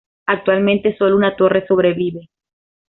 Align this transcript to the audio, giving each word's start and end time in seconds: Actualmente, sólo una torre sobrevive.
Actualmente, 0.25 0.97
sólo 0.97 1.15
una 1.15 1.35
torre 1.35 1.63
sobrevive. 1.67 2.27